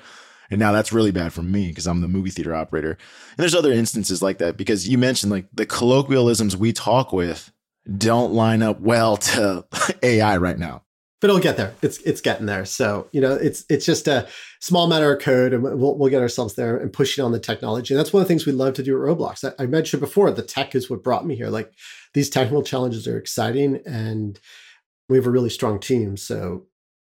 [0.50, 2.90] and now that's really bad for me because I'm the movie theater operator.
[2.90, 7.52] And there's other instances like that because you mentioned like the colloquialisms we talk with
[7.96, 9.64] don't line up well to
[10.02, 10.82] AI right now.
[11.20, 11.74] but it'll get there.
[11.82, 12.64] It's it's getting there.
[12.64, 14.28] So you know, it's it's just a
[14.60, 17.94] small matter of code, and we'll we'll get ourselves there and pushing on the technology.
[17.94, 19.44] And that's one of the things we love to do at Roblox.
[19.58, 21.48] I, I mentioned before, the tech is what brought me here.
[21.48, 21.72] Like
[22.16, 24.40] these technical challenges are exciting, and
[25.10, 26.16] we have a really strong team.
[26.16, 26.64] So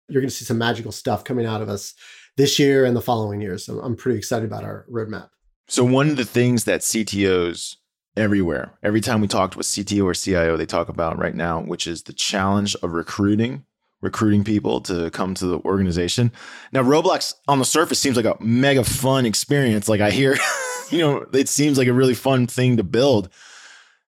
[0.08, 1.94] you're going to see some magical stuff coming out of us
[2.36, 3.66] this year and the following years.
[3.66, 5.30] So I'm pretty excited about our roadmap.
[5.66, 7.74] So one of the things that CTOs
[8.16, 11.60] everywhere, every time we talk to a CTO or CIO, they talk about right now,
[11.60, 13.64] which is the challenge of recruiting
[14.02, 16.32] recruiting people to come to the organization.
[16.72, 19.90] Now, Roblox on the surface seems like a mega fun experience.
[19.90, 20.36] Like I hear,
[20.90, 23.28] you know, it seems like a really fun thing to build.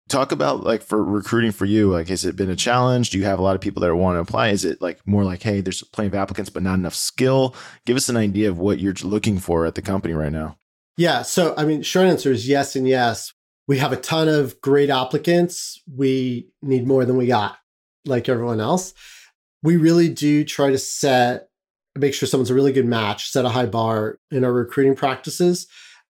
[0.09, 3.11] Talk about like for recruiting for you, like has it been a challenge?
[3.11, 4.49] Do you have a lot of people that want to apply?
[4.49, 7.55] Is it like more like, hey, there's plenty of applicants, but not enough skill?
[7.87, 10.59] Give us an idea of what you're looking for at the company right now.
[10.97, 11.23] Yeah.
[11.23, 13.33] So, I mean, short answer is yes and yes.
[13.69, 15.83] We have a ton of great applicants.
[15.93, 17.59] We need more than we got,
[18.05, 18.95] like everyone else
[19.67, 21.49] we really do try to set
[21.97, 25.67] make sure someone's a really good match, set a high bar in our recruiting practices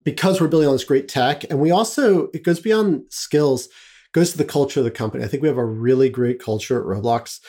[0.05, 1.45] because we're building on this great tech.
[1.51, 3.69] And we also, it goes beyond skills,
[4.13, 5.25] goes to the culture of the company.
[5.25, 7.41] I think we have a really great culture at Roblox.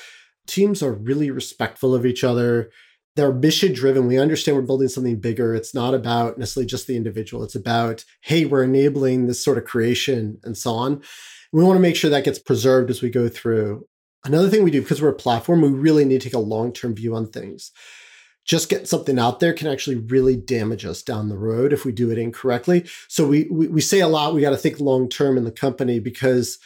[0.47, 2.69] Teams are really respectful of each other.
[3.15, 4.07] They're mission driven.
[4.07, 5.53] We understand we're building something bigger.
[5.53, 7.43] It's not about necessarily just the individual.
[7.43, 11.01] It's about, hey, we're enabling this sort of creation and so on.
[11.51, 13.85] We want to make sure that gets preserved as we go through.
[14.25, 16.73] Another thing we do, because we're a platform, we really need to take a long
[16.73, 17.71] term view on things.
[18.45, 21.91] Just get something out there can actually really damage us down the road if we
[21.91, 22.86] do it incorrectly.
[23.08, 24.34] So we we, we say a lot.
[24.34, 26.60] We got to think long term in the company because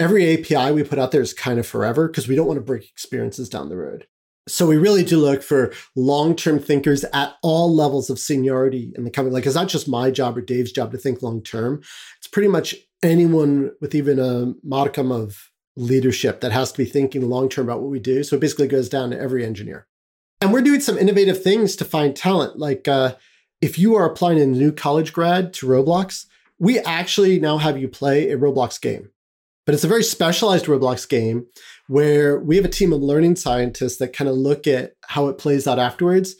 [0.00, 2.64] every API we put out there is kind of forever because we don't want to
[2.64, 4.06] break experiences down the road.
[4.46, 9.10] So we really do look for long-term thinkers at all levels of seniority in the
[9.10, 9.34] company.
[9.34, 11.82] Like it's not just my job or Dave's job to think long-term.
[12.16, 17.28] It's pretty much anyone with even a modicum of leadership that has to be thinking
[17.28, 18.24] long term about what we do.
[18.24, 19.86] So it basically goes down to every engineer.
[20.40, 22.58] And we're doing some innovative things to find talent.
[22.58, 23.14] Like uh,
[23.60, 26.26] if you are applying a new college grad to Roblox,
[26.58, 29.10] we actually now have you play a Roblox game.
[29.66, 31.46] But it's a very specialized Roblox game
[31.88, 35.38] where we have a team of learning scientists that kind of look at how it
[35.38, 36.36] plays out afterwards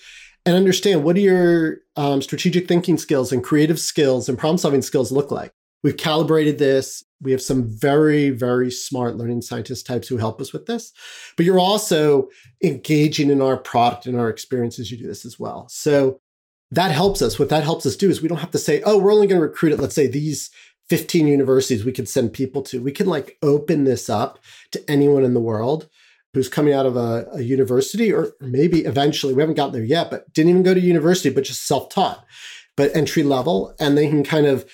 [0.46, 4.82] and understand what do your um, strategic thinking skills and creative skills and problem solving
[4.82, 5.52] skills look like.
[5.82, 7.04] We've calibrated this.
[7.20, 10.92] We have some very, very smart learning scientist types who help us with this.
[11.36, 12.28] But you're also
[12.62, 14.90] engaging in our product and our experiences.
[14.90, 15.68] You do this as well.
[15.68, 16.20] So
[16.70, 17.38] that helps us.
[17.38, 19.40] What that helps us do is we don't have to say, oh, we're only going
[19.40, 20.50] to recruit at, let's say, these
[20.88, 22.82] 15 universities we could send people to.
[22.82, 24.38] We can like open this up
[24.72, 25.88] to anyone in the world
[26.34, 30.10] who's coming out of a, a university or maybe eventually, we haven't gotten there yet,
[30.10, 32.24] but didn't even go to university, but just self taught,
[32.76, 33.74] but entry level.
[33.80, 34.70] And they can kind of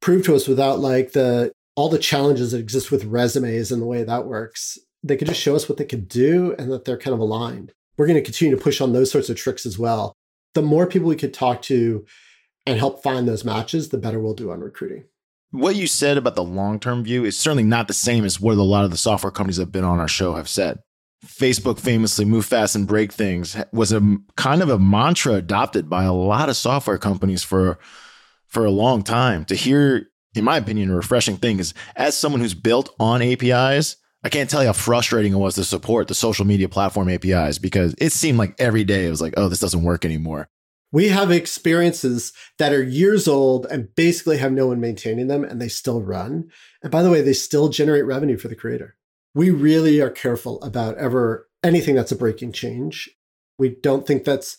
[0.00, 3.86] prove to us without like the all the challenges that exist with resumes and the
[3.86, 4.78] way that works.
[5.02, 7.72] They could just show us what they could do and that they're kind of aligned.
[7.96, 10.14] We're going to continue to push on those sorts of tricks as well.
[10.54, 12.06] The more people we could talk to
[12.66, 15.04] and help find those matches, the better we'll do on recruiting.
[15.50, 18.56] What you said about the long term view is certainly not the same as what
[18.56, 20.80] a lot of the software companies that have been on our show have said.
[21.24, 26.04] Facebook famously move fast and break things was a kind of a mantra adopted by
[26.04, 27.78] a lot of software companies for
[28.48, 29.44] for a long time.
[29.46, 33.96] To hear, in my opinion, a refreshing thing is as someone who's built on APIs,
[34.22, 37.58] I can't tell you how frustrating it was to support the social media platform APIs
[37.58, 40.48] because it seemed like every day it was like, oh, this doesn't work anymore.
[40.92, 45.60] We have experiences that are years old and basically have no one maintaining them and
[45.60, 46.50] they still run.
[46.82, 48.96] And by the way, they still generate revenue for the creator.
[49.34, 53.10] We really are careful about ever anything that's a breaking change.
[53.58, 54.56] We don't think that's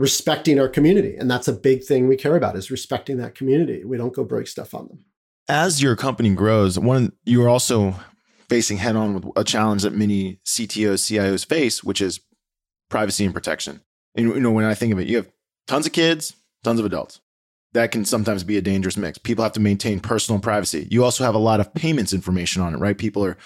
[0.00, 1.14] respecting our community.
[1.14, 3.84] And that's a big thing we care about is respecting that community.
[3.84, 5.04] We don't go break stuff on them.
[5.46, 7.94] As your company grows, one you are also
[8.48, 12.20] facing head on with a challenge that many CTOs, CIOs face, which is
[12.88, 13.82] privacy and protection.
[14.14, 15.30] And you know, when I think of it, you have
[15.66, 16.34] tons of kids,
[16.64, 17.20] tons of adults.
[17.72, 19.18] That can sometimes be a dangerous mix.
[19.18, 20.88] People have to maintain personal privacy.
[20.90, 22.96] You also have a lot of payments information on it, right?
[22.96, 23.36] People are,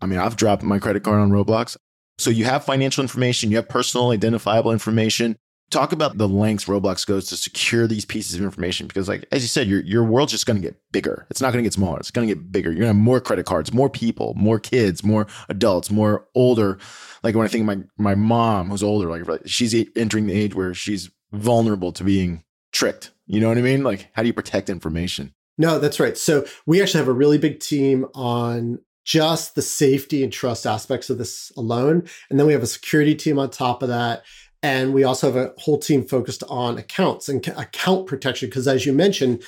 [0.00, 1.76] I mean, I've dropped my credit card on Roblox.
[2.18, 5.38] So you have financial information, you have personal identifiable information,
[5.72, 9.42] talk about the lengths Roblox goes to secure these pieces of information because, like as
[9.42, 11.26] you said, your your world's just going to get bigger.
[11.30, 11.98] It's not going to get smaller.
[11.98, 12.70] It's going to get bigger.
[12.70, 16.78] You're going to have more credit cards, more people, more kids, more adults, more older.
[17.22, 20.54] Like when I think of my my mom who's older, like she's entering the age
[20.54, 23.10] where she's vulnerable to being tricked.
[23.26, 23.82] You know what I mean?
[23.82, 25.34] Like how do you protect information?
[25.58, 26.16] No, that's right.
[26.16, 31.10] So we actually have a really big team on just the safety and trust aspects
[31.10, 32.04] of this alone.
[32.30, 34.22] And then we have a security team on top of that.
[34.62, 38.48] And we also have a whole team focused on accounts and account protection.
[38.48, 39.42] Because as you mentioned,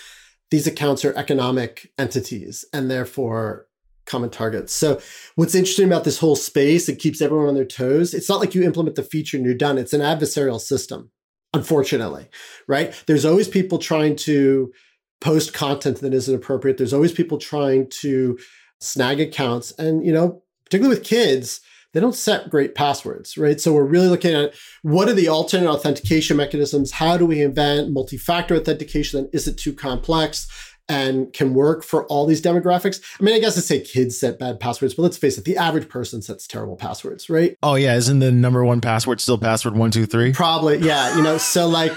[0.51, 3.67] these accounts are economic entities and therefore
[4.07, 4.73] common targets.
[4.73, 5.01] So
[5.35, 8.13] what's interesting about this whole space, it keeps everyone on their toes.
[8.13, 9.79] It's not like you implement the feature and you're done.
[9.79, 11.11] It's an adversarial system,
[11.55, 12.29] unfortunately,
[12.69, 12.95] right?
[13.07, 14.73] There's always people trying to
[15.21, 16.77] post content that isn't appropriate.
[16.77, 18.39] There's always people trying to
[18.81, 19.71] snag accounts.
[19.73, 21.61] And, you know, particularly with kids,
[21.95, 23.61] they don't set great passwords, right?
[23.61, 24.53] So we're really looking at
[24.83, 26.91] what are the alternate authentication mechanisms?
[26.91, 30.47] How do we invent multi-factor authentication Is it too complex?
[30.87, 33.01] and can work for all these demographics.
[33.19, 35.57] I mean, I guess I'd say kids set bad passwords, but let's face it, the
[35.57, 37.57] average person sets terrible passwords, right?
[37.63, 40.35] Oh yeah, isn't the number one password still password one two three?
[40.35, 41.17] Probably, yeah.
[41.17, 41.93] You know, so like,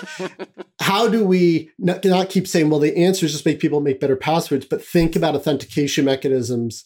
[0.80, 4.00] how do we not, not keep saying, well, the answer is just make people make
[4.00, 6.86] better passwords, but think about authentication mechanisms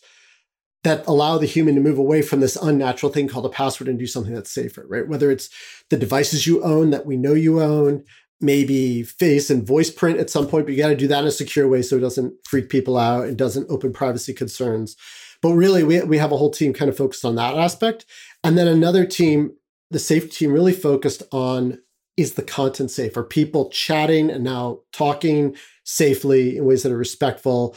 [0.83, 3.99] that allow the human to move away from this unnatural thing called a password and
[3.99, 5.07] do something that's safer, right?
[5.07, 5.49] Whether it's
[5.89, 8.03] the devices you own that we know you own,
[8.39, 11.27] maybe face and voice print at some point, but you got to do that in
[11.27, 14.95] a secure way so it doesn't freak people out and doesn't open privacy concerns.
[15.41, 18.05] But really, we, we have a whole team kind of focused on that aspect.
[18.43, 19.51] And then another team,
[19.91, 21.79] the safety team, really focused on
[22.17, 23.15] is the content safe?
[23.15, 27.75] Are people chatting and now talking safely in ways that are respectful?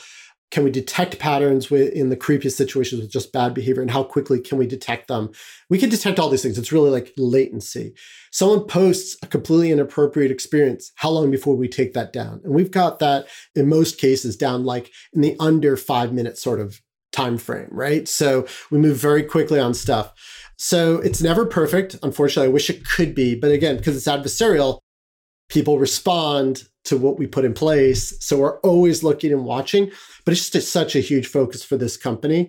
[0.55, 4.39] Can we detect patterns in the creepiest situations with just bad behavior and how quickly
[4.39, 5.33] can we detect them?
[5.69, 6.57] We can detect all these things.
[6.57, 7.93] It's really like latency.
[8.31, 10.93] Someone posts a completely inappropriate experience.
[10.95, 12.41] How long before we take that down?
[12.45, 16.61] And we've got that in most cases down like in the under five minute sort
[16.61, 18.07] of time frame, right?
[18.07, 20.13] So we move very quickly on stuff.
[20.57, 21.97] So it's never perfect.
[22.01, 23.35] Unfortunately, I wish it could be.
[23.35, 24.79] But again, because it's adversarial,
[25.49, 28.15] people respond to what we put in place.
[28.21, 29.91] So we're always looking and watching,
[30.25, 32.49] but it's just such a huge focus for this company.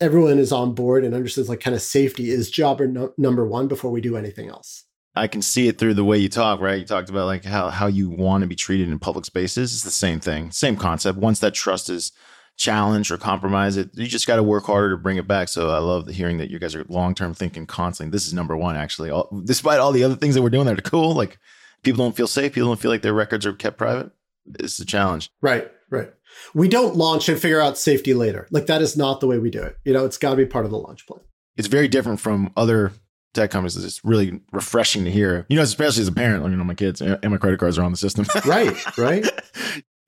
[0.00, 3.68] Everyone is on board and understands like kind of safety is job no- number one
[3.68, 4.84] before we do anything else.
[5.14, 6.78] I can see it through the way you talk, right?
[6.78, 9.74] You talked about like how how you want to be treated in public spaces.
[9.74, 11.18] It's the same thing, same concept.
[11.18, 12.12] Once that trust is
[12.56, 15.48] challenged or compromised, it you just got to work harder to bring it back.
[15.48, 18.10] So I love the hearing that you guys are long term thinking constantly.
[18.10, 19.10] This is number one, actually.
[19.10, 21.38] All, despite all the other things that we're doing that are cool, like
[21.82, 22.52] people don't feel safe.
[22.52, 24.10] People don't feel like their records are kept private.
[24.58, 25.30] It's a challenge.
[25.40, 26.12] Right, right.
[26.54, 28.48] We don't launch and figure out safety later.
[28.50, 29.76] Like that is not the way we do it.
[29.84, 31.20] You know, it's got to be part of the launch plan.
[31.56, 32.92] It's very different from other
[33.34, 33.76] tech companies.
[33.76, 35.46] It's really refreshing to hear.
[35.48, 37.82] You know, especially as a parent, you know, my kids and my credit cards are
[37.82, 38.26] on the system.
[38.46, 39.26] right, right.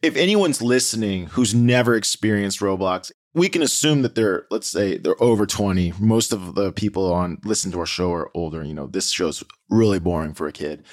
[0.02, 5.20] If anyone's listening who's never experienced Roblox, we can assume that they're let's say they're
[5.22, 8.86] over 20 most of the people on listen to our show are older you know
[8.86, 10.84] this show's really boring for a kid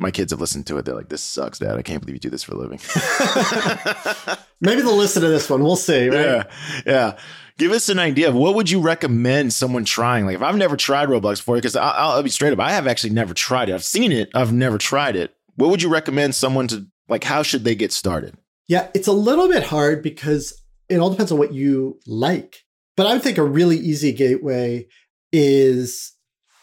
[0.00, 0.86] my kids have listened to it.
[0.86, 1.76] They're like this sucks dad.
[1.76, 2.80] I can't believe you do this for a living.
[4.60, 5.62] Maybe they'll listen to this one.
[5.62, 6.24] We'll see right?
[6.24, 6.44] Yeah
[6.86, 7.18] yeah.
[7.58, 10.24] Give us an idea of what would you recommend someone trying?
[10.24, 12.86] Like if i've never tried roblox before because I'll, I'll be straight up i have
[12.86, 13.74] actually never tried it.
[13.74, 15.34] I've seen it i've never tried it.
[15.56, 18.36] What would you recommend someone to like how should they get started?
[18.68, 20.58] Yeah it's a little bit hard because
[20.88, 22.64] it all depends on what you like.
[22.96, 24.86] But I would think a really easy gateway
[25.32, 26.14] is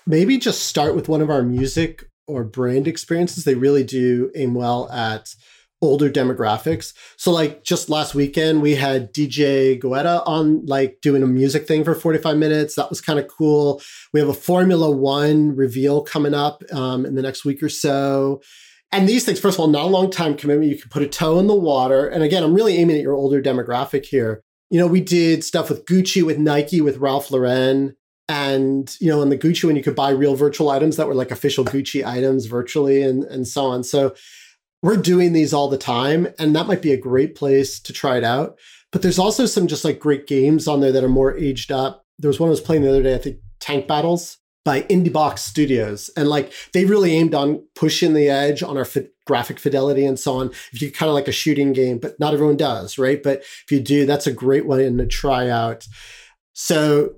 [0.07, 3.43] maybe just start with one of our music or brand experiences.
[3.43, 5.33] They really do aim well at
[5.81, 6.93] older demographics.
[7.17, 11.83] So like just last weekend we had DJ Guetta on like doing a music thing
[11.83, 12.75] for 45 minutes.
[12.75, 13.81] That was kind of cool.
[14.13, 18.41] We have a Formula 1 reveal coming up um, in the next week or so.
[18.91, 20.71] And these things, first of all, not a long time commitment.
[20.71, 22.07] You can put a toe in the water.
[22.07, 24.41] And again, I'm really aiming at your older demographic here.
[24.69, 27.95] You know, we did stuff with Gucci, with Nike, with Ralph Lauren.
[28.29, 31.15] And, you know, in the Gucci when you could buy real virtual items that were
[31.15, 33.83] like official Gucci items virtually and, and so on.
[33.83, 34.15] So
[34.83, 36.27] we're doing these all the time.
[36.37, 38.59] And that might be a great place to try it out.
[38.91, 42.05] But there's also some just like great games on there that are more aged up.
[42.19, 45.39] There was one I was playing the other day, I think Tank Battles by IndieBox
[45.39, 46.09] Studios.
[46.17, 50.19] And like they really aimed on pushing the edge on our fi- graphic fidelity and
[50.19, 50.51] so on.
[50.73, 53.23] If you kind of like a shooting game, but not everyone does, right?
[53.23, 55.87] But if you do, that's a great one to try out.
[56.53, 57.15] So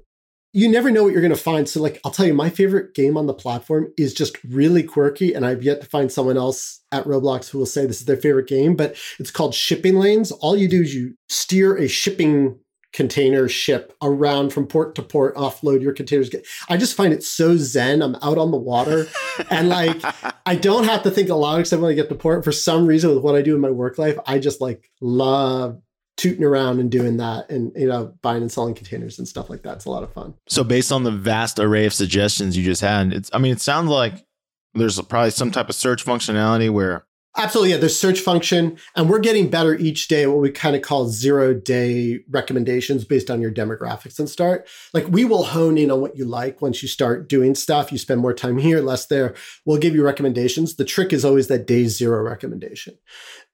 [0.51, 1.69] you never know what you're going to find.
[1.69, 5.33] So, like, I'll tell you, my favorite game on the platform is just really quirky,
[5.33, 8.17] and I've yet to find someone else at Roblox who will say this is their
[8.17, 8.75] favorite game.
[8.75, 10.31] But it's called Shipping Lanes.
[10.31, 12.59] All you do is you steer a shipping
[12.91, 16.29] container ship around from port to port, offload your containers.
[16.69, 18.01] I just find it so zen.
[18.01, 19.05] I'm out on the water
[19.51, 20.01] and like
[20.45, 22.43] I don't have to think a lot except when I get to port.
[22.43, 25.79] For some reason, with what I do in my work life, I just like love
[26.19, 29.63] tooting around and doing that and you know buying and selling containers and stuff like
[29.63, 29.77] that.
[29.77, 30.35] It's a lot of fun.
[30.47, 33.61] So based on the vast array of suggestions you just had, it's I mean it
[33.61, 34.25] sounds like
[34.73, 37.05] there's probably some type of search functionality where
[37.37, 37.71] Absolutely.
[37.71, 41.07] Yeah, there's search function, and we're getting better each day what we kind of call
[41.07, 44.67] zero day recommendations based on your demographics and start.
[44.93, 47.91] Like we will hone in on what you like once you start doing stuff.
[47.91, 49.35] You spend more time here, less there.
[49.63, 50.75] We'll give you recommendations.
[50.75, 52.97] The trick is always that day zero recommendation.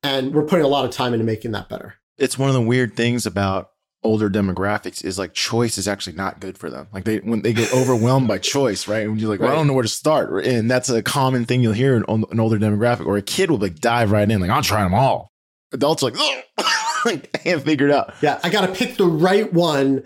[0.01, 1.95] And we're putting a lot of time into making that better.
[2.17, 3.71] It's one of the weird things about
[4.03, 6.87] older demographics is like choice is actually not good for them.
[6.93, 9.07] Like they when they get overwhelmed by choice, right?
[9.07, 11.61] And you're like, well, I don't know where to start, and that's a common thing
[11.61, 14.49] you'll hear in an older demographic, or a kid will like dive right in, like
[14.49, 15.31] I'll try them all.
[15.73, 16.15] Adults are like,
[17.05, 18.13] I can't figure it out.
[18.21, 20.03] Yeah, I got to pick the right one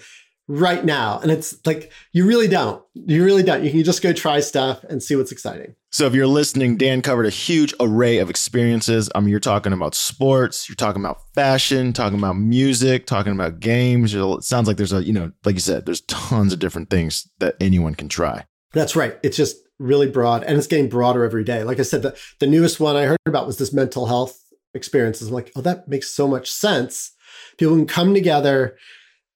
[0.47, 1.19] right now.
[1.19, 2.83] And it's like, you really don't.
[2.93, 3.63] You really don't.
[3.63, 5.75] You can just go try stuff and see what's exciting.
[5.91, 9.09] So, if you're listening, Dan covered a huge array of experiences.
[9.15, 13.59] I mean, you're talking about sports, you're talking about fashion, talking about music, talking about
[13.59, 14.13] games.
[14.13, 17.27] It sounds like there's a, you know, like you said, there's tons of different things
[17.39, 18.45] that anyone can try.
[18.71, 19.17] That's right.
[19.23, 21.63] It's just really broad and it's getting broader every day.
[21.63, 24.37] Like I said, the, the newest one I heard about was this mental health
[24.75, 25.29] experiences.
[25.29, 27.13] I'm like, oh, that makes so much sense.
[27.57, 28.77] People can come together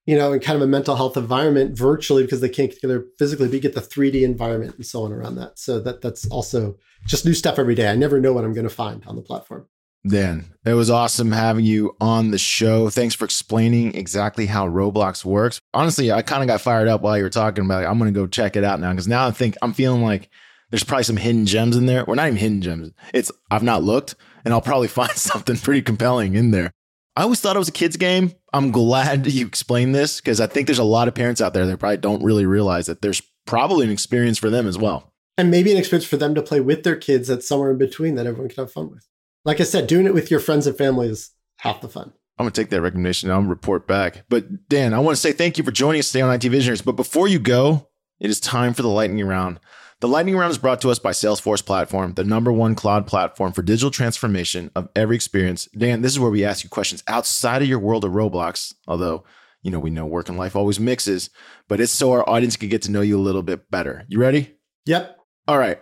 [0.05, 3.05] you know, in kind of a mental health environment virtually because they can't get together
[3.17, 5.57] physically, but you get the 3D environment and so on around that.
[5.57, 7.89] So that that's also just new stuff every day.
[7.89, 9.67] I never know what I'm going to find on the platform.
[10.05, 12.89] Dan, it was awesome having you on the show.
[12.89, 15.61] Thanks for explaining exactly how Roblox works.
[15.73, 17.87] Honestly, I kind of got fired up while you were talking about it.
[17.87, 20.29] I'm going to go check it out now because now I think I'm feeling like
[20.71, 22.03] there's probably some hidden gems in there.
[22.03, 22.91] Or not even hidden gems.
[23.13, 26.71] It's I've not looked and I'll probably find something pretty compelling in there.
[27.15, 28.33] I always thought it was a kid's game.
[28.53, 31.65] I'm glad you explained this because I think there's a lot of parents out there
[31.65, 35.11] that probably don't really realize that there's probably an experience for them as well.
[35.37, 38.15] And maybe an experience for them to play with their kids that's somewhere in between
[38.15, 39.07] that everyone can have fun with.
[39.45, 42.13] Like I said, doing it with your friends and family is half the fun.
[42.37, 43.29] I'm gonna take that recommendation.
[43.29, 44.25] I'm gonna report back.
[44.29, 46.81] But Dan, I want to say thank you for joining us today on IT Visionaries.
[46.81, 47.87] But before you go,
[48.19, 49.59] it is time for the lightning round.
[50.03, 53.53] The lightning round is brought to us by Salesforce Platform, the number one cloud platform
[53.53, 55.69] for digital transformation of every experience.
[55.77, 59.23] Dan, this is where we ask you questions outside of your world of Roblox, although
[59.61, 61.29] you know we know work and life always mixes,
[61.69, 64.03] but it's so our audience can get to know you a little bit better.
[64.09, 64.57] You ready?
[64.87, 65.19] Yep.
[65.47, 65.79] All right.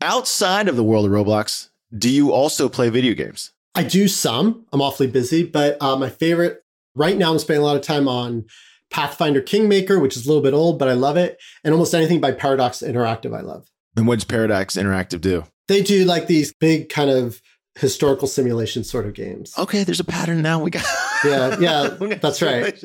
[0.00, 3.52] Outside of the world of Roblox, do you also play video games?
[3.74, 4.64] I do some.
[4.72, 8.08] I'm awfully busy, but uh, my favorite right now, I'm spending a lot of time
[8.08, 8.46] on
[8.90, 11.40] Pathfinder Kingmaker, which is a little bit old, but I love it.
[11.64, 13.68] And almost anything by Paradox Interactive, I love.
[13.96, 15.44] And what does Paradox Interactive do?
[15.68, 17.40] They do like these big kind of
[17.76, 19.54] historical simulation sort of games.
[19.56, 20.62] Okay, there's a pattern now.
[20.62, 20.84] We got
[21.24, 21.88] Yeah, yeah,
[22.20, 22.82] that's right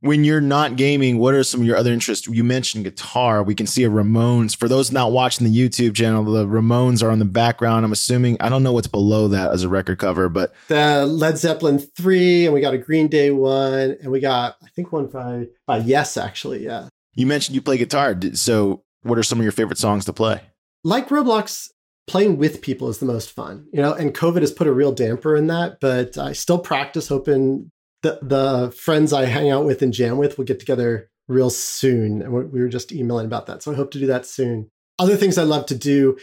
[0.00, 2.26] when you're not gaming, what are some of your other interests?
[2.26, 3.42] You mentioned guitar.
[3.42, 4.56] We can see a Ramones.
[4.56, 7.84] For those not watching the YouTube channel, the Ramones are on the background.
[7.84, 11.38] I'm assuming I don't know what's below that as a record cover, but the Led
[11.38, 15.06] Zeppelin three, and we got a Green Day one, and we got I think one
[15.06, 16.88] by by Yes, actually, yeah.
[17.14, 20.40] You mentioned you play guitar, so what are some of your favorite songs to play?
[20.84, 21.68] Like Roblox,
[22.06, 23.92] playing with people is the most fun, you know.
[23.92, 27.70] And COVID has put a real damper in that, but I still practice, hoping
[28.02, 32.22] the the friends I hang out with and jam with will get together real soon,
[32.22, 33.62] and we were just emailing about that.
[33.62, 34.70] So I hope to do that soon.
[34.98, 36.16] Other things I love to do,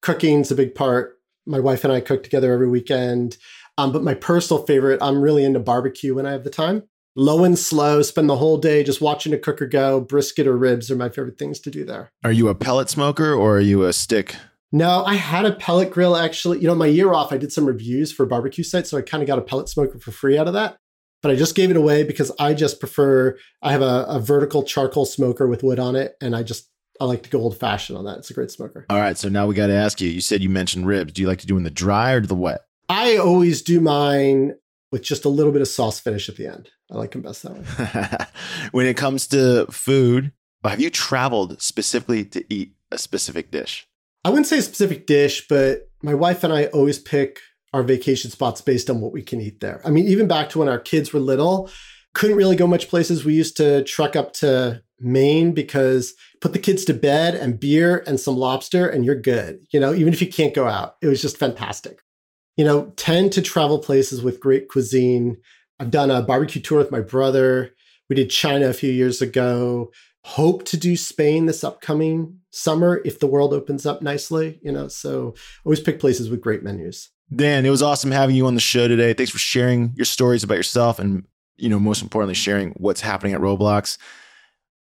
[0.00, 1.18] cooking's a big part.
[1.46, 3.36] My wife and I cook together every weekend.
[3.76, 6.84] Um, but my personal favorite, I'm really into barbecue when I have the time.
[7.16, 10.00] Low and slow, spend the whole day just watching a cooker go.
[10.00, 12.10] Brisket or ribs are my favorite things to do there.
[12.24, 14.36] Are you a pellet smoker or are you a stick?
[14.70, 16.60] No, I had a pellet grill actually.
[16.60, 19.22] You know, my year off, I did some reviews for barbecue sites, so I kind
[19.22, 20.78] of got a pellet smoker for free out of that
[21.22, 23.38] but I just gave it away because I just prefer.
[23.62, 26.68] I have a, a vertical charcoal smoker with wood on it, and I just
[27.00, 28.18] I like to go old fashioned on that.
[28.18, 28.86] It's a great smoker.
[28.90, 30.08] All right, so now we got to ask you.
[30.08, 31.12] You said you mentioned ribs.
[31.12, 32.60] Do you like to do in the dry or the wet?
[32.88, 34.56] I always do mine
[34.90, 36.70] with just a little bit of sauce finish at the end.
[36.90, 38.26] I like them best that way.
[38.72, 40.32] when it comes to food,
[40.64, 43.88] have you traveled specifically to eat a specific dish?
[44.24, 47.40] I wouldn't say a specific dish, but my wife and I always pick
[47.72, 49.80] our vacation spots based on what we can eat there.
[49.84, 51.70] I mean, even back to when our kids were little,
[52.14, 53.24] couldn't really go much places.
[53.24, 58.04] We used to truck up to Maine because put the kids to bed and beer
[58.06, 59.60] and some lobster and you're good.
[59.72, 62.00] You know, even if you can't go out, it was just fantastic.
[62.56, 65.38] You know, tend to travel places with great cuisine.
[65.80, 67.70] I've done a barbecue tour with my brother.
[68.10, 69.90] We did China a few years ago.
[70.24, 74.86] Hope to do Spain this upcoming summer if the world opens up nicely, you know.
[74.86, 77.08] So always pick places with great menus.
[77.34, 79.12] Dan, it was awesome having you on the show today.
[79.14, 81.24] Thanks for sharing your stories about yourself and,
[81.56, 83.96] you know, most importantly, sharing what's happening at Roblox.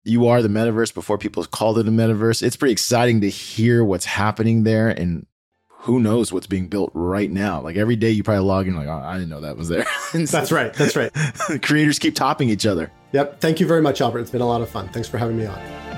[0.04, 2.42] You are the metaverse before people called it a metaverse.
[2.42, 5.26] It's pretty exciting to hear what's happening there and
[5.68, 7.60] who knows what's being built right now.
[7.60, 9.86] Like every day you probably log in like, oh, I didn't know that was there.
[10.12, 10.72] that's right.
[10.74, 11.12] That's right.
[11.62, 12.92] Creators keep topping each other.
[13.12, 13.40] Yep.
[13.40, 14.20] Thank you very much, Albert.
[14.20, 14.88] It's been a lot of fun.
[14.88, 15.95] Thanks for having me on.